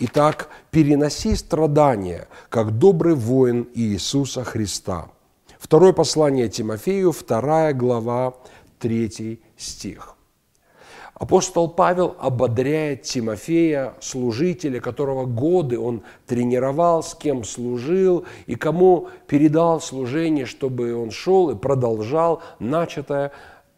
Итак, 0.00 0.48
переноси 0.72 1.36
страдания, 1.36 2.26
как 2.48 2.78
добрый 2.78 3.14
воин 3.14 3.68
Иисуса 3.74 4.42
Христа. 4.42 5.06
Второе 5.60 5.92
послание 5.92 6.48
Тимофею, 6.48 7.12
вторая 7.12 7.72
глава, 7.72 8.34
третий 8.80 9.40
стих. 9.56 10.16
Апостол 11.14 11.68
Павел 11.68 12.16
ободряет 12.18 13.02
Тимофея, 13.02 13.94
служителя, 14.00 14.80
которого 14.80 15.26
годы 15.26 15.78
он 15.78 16.02
тренировал, 16.26 17.04
с 17.04 17.14
кем 17.14 17.44
служил 17.44 18.24
и 18.46 18.56
кому 18.56 19.10
передал 19.28 19.80
служение, 19.80 20.44
чтобы 20.44 20.92
он 20.92 21.12
шел 21.12 21.50
и 21.50 21.54
продолжал 21.54 22.42
начатое 22.58 23.30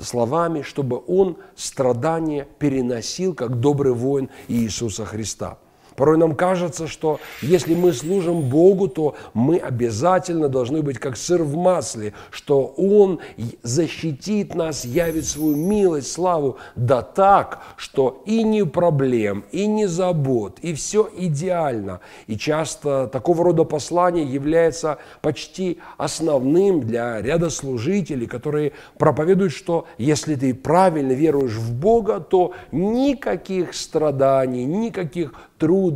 словами, 0.00 0.62
чтобы 0.62 1.02
он 1.06 1.36
страдания 1.54 2.48
переносил, 2.58 3.34
как 3.34 3.60
добрый 3.60 3.92
воин 3.92 4.30
Иисуса 4.48 5.04
Христа– 5.04 5.58
Порой 5.98 6.16
нам 6.16 6.36
кажется, 6.36 6.86
что 6.86 7.18
если 7.42 7.74
мы 7.74 7.92
служим 7.92 8.42
Богу, 8.42 8.86
то 8.86 9.16
мы 9.34 9.56
обязательно 9.56 10.48
должны 10.48 10.80
быть 10.80 10.96
как 10.96 11.16
сыр 11.16 11.42
в 11.42 11.56
масле, 11.56 12.14
что 12.30 12.72
Он 12.76 13.18
защитит 13.64 14.54
нас, 14.54 14.84
явит 14.84 15.26
свою 15.26 15.56
милость, 15.56 16.12
славу, 16.12 16.58
да 16.76 17.02
так, 17.02 17.64
что 17.76 18.22
и 18.26 18.44
не 18.44 18.64
проблем, 18.64 19.44
и 19.50 19.66
не 19.66 19.86
забот, 19.88 20.60
и 20.62 20.72
все 20.72 21.10
идеально. 21.16 21.98
И 22.28 22.38
часто 22.38 23.08
такого 23.08 23.42
рода 23.42 23.64
послание 23.64 24.24
является 24.24 24.98
почти 25.20 25.78
основным 25.96 26.80
для 26.80 27.20
ряда 27.20 27.50
служителей, 27.50 28.28
которые 28.28 28.70
проповедуют, 28.98 29.52
что 29.52 29.86
если 29.98 30.36
ты 30.36 30.54
правильно 30.54 31.10
веруешь 31.10 31.56
в 31.56 31.74
Бога, 31.74 32.20
то 32.20 32.52
никаких 32.70 33.74
страданий, 33.74 34.64
никаких 34.64 35.34
трудностей 35.58 35.87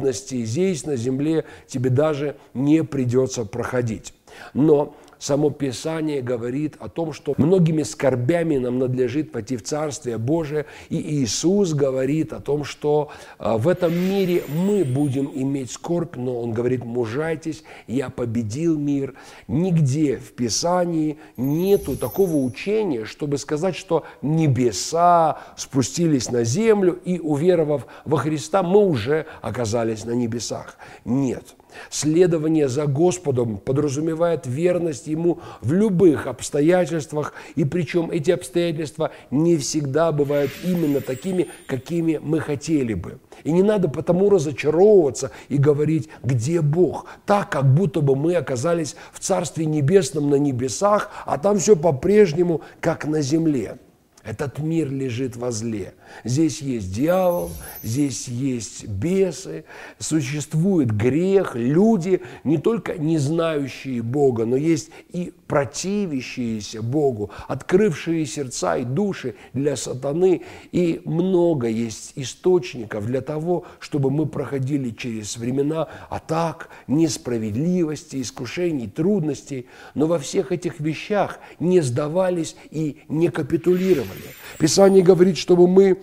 здесь, 0.45 0.87
на 0.87 0.97
земле, 0.97 1.45
тебе 1.67 1.91
даже 1.91 2.37
не 2.55 2.85
придется 2.85 3.45
проходить. 3.45 4.15
Но 4.55 4.97
само 5.23 5.51
Писание 5.51 6.21
говорит 6.21 6.77
о 6.81 6.89
том, 6.89 7.13
что 7.13 7.35
многими 7.39 7.85
скорбями 7.85 8.57
нам 8.57 8.81
надлежит 8.81 9.33
войти 9.33 9.57
в 9.57 9.63
Царствие 9.63 10.19
Божие, 10.19 10.67
и 10.89 10.97
Иисус 10.97 11.75
говорит 11.75 12.33
о 12.33 12.41
том, 12.41 12.65
что 12.65 13.11
а, 13.39 13.57
в 13.57 13.69
этом 13.69 13.95
мире 13.97 14.43
мы 14.49 14.85
будем 14.85 15.31
иметь 15.33 15.71
скорбь, 15.71 16.17
но 16.17 16.41
Он 16.41 16.53
говорит, 16.53 16.85
мужайтесь, 16.85 17.63
я 17.87 18.11
победил 18.11 18.77
мир. 18.77 19.15
Нигде 19.47 20.17
в 20.17 20.33
Писании 20.33 21.19
нету 21.37 21.97
такого 21.97 22.37
учения, 22.39 23.05
чтобы 23.05 23.39
сказать, 23.39 23.77
что 23.77 24.05
небеса 24.23 25.39
спустились 25.57 26.31
на 26.33 26.43
землю, 26.43 26.99
и 27.05 27.21
уверовав 27.21 27.87
во 28.05 28.17
Христа, 28.17 28.65
мы 28.65 28.85
уже 28.85 29.27
оказались 29.41 30.05
на 30.05 30.13
небесах. 30.13 30.77
Нет– 31.05 31.55
Следование 31.91 32.69
за 32.69 32.87
Господом 32.87 33.59
подразумевает 33.59 34.47
верность 34.47 35.07
Ему 35.07 35.41
в 35.61 35.73
любых 35.73 36.27
обстоятельствах, 36.27 37.35
и 37.55 37.65
причем 37.65 38.11
эти 38.11 38.31
обстоятельства 38.31 39.11
не 39.31 39.57
всегда 39.57 40.13
бывают 40.13 40.51
именно 40.65 41.01
такими, 41.01 41.49
какими 41.67 42.19
мы 42.23 42.41
хотели 42.41 42.95
бы. 42.95 43.19
И 43.45 43.53
не 43.53 43.63
надо 43.63 43.89
потому 43.89 44.31
разочаровываться 44.31 45.31
и 45.49 45.57
говорить, 45.57 46.09
где 46.23 46.61
Бог, 46.61 47.07
так, 47.27 47.51
как 47.51 47.75
будто 47.75 48.01
бы 48.01 48.17
мы 48.17 48.35
оказались 48.35 48.97
в 49.13 49.21
Царстве 49.21 49.67
Небесном 49.67 50.31
на 50.31 50.37
небесах, 50.37 51.11
а 51.27 51.39
там 51.39 51.59
все 51.59 51.77
по-прежнему, 51.77 52.63
как 52.81 53.05
на 53.05 53.21
земле. 53.21 53.79
Этот 54.25 54.61
мир 54.61 54.89
лежит 54.89 55.35
возле. 55.35 55.95
Здесь 56.23 56.63
есть 56.63 56.95
дьявол, 56.95 57.51
здесь 57.83 58.29
есть 58.29 58.87
бесы, 58.87 59.65
существует 59.99 60.93
грех, 60.93 61.57
люди, 61.57 62.23
не 62.45 62.59
только 62.59 62.97
не 62.97 63.19
знающие 63.19 64.01
Бога, 64.01 64.47
но 64.47 64.55
есть 64.55 64.91
и 65.11 65.33
противящиеся 65.49 66.83
Богу, 66.83 67.33
открывшие 67.49 68.25
сердца 68.27 68.77
и 68.77 68.85
души 68.85 69.35
для 69.55 69.75
сатаны. 69.75 70.43
И 70.71 71.03
много 71.05 71.67
есть 71.67 72.13
источников 72.15 73.07
для 73.07 73.23
того, 73.23 73.65
чтобы 73.81 74.13
мы 74.13 74.27
проходили 74.27 74.91
через 74.91 75.37
времена 75.37 75.89
атак, 76.11 76.69
несправедливости, 76.87 78.23
искушений, 78.23 78.87
трудностей, 78.87 79.67
но 79.95 80.07
во 80.07 80.21
всех 80.21 80.53
этих 80.53 80.79
вещах 80.79 81.41
не 81.59 81.81
сдавались 81.81 82.55
и 82.71 82.99
не 83.09 83.29
капитулировали 83.29 84.12
страдали. 84.13 84.35
Писание 84.59 85.03
говорит, 85.03 85.37
чтобы 85.37 85.67
мы 85.67 85.99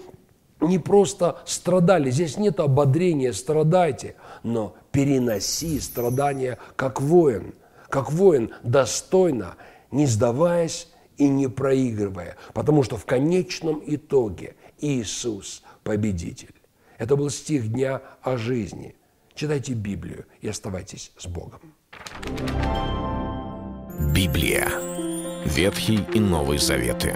не 0.61 0.79
просто 0.79 1.39
страдали, 1.45 2.11
здесь 2.11 2.37
нет 2.37 2.59
ободрения, 2.59 3.33
страдайте, 3.33 4.15
но 4.43 4.75
переноси 4.91 5.79
страдания 5.79 6.57
как 6.75 7.01
воин, 7.01 7.53
как 7.89 8.11
воин 8.11 8.51
достойно, 8.63 9.55
не 9.91 10.05
сдаваясь 10.05 10.87
и 11.17 11.27
не 11.27 11.47
проигрывая, 11.47 12.35
потому 12.53 12.83
что 12.83 12.97
в 12.97 13.05
конечном 13.05 13.81
итоге 13.85 14.55
Иисус 14.79 15.63
победитель. 15.83 16.53
Это 16.97 17.15
был 17.15 17.29
стих 17.29 17.71
дня 17.71 18.01
о 18.21 18.37
жизни. 18.37 18.95
Читайте 19.33 19.73
Библию 19.73 20.25
и 20.41 20.49
оставайтесь 20.49 21.13
с 21.17 21.25
Богом. 21.27 21.61
Библия. 24.13 24.69
Ветхий 25.45 26.01
и 26.13 26.19
Новый 26.19 26.57
Заветы. 26.57 27.15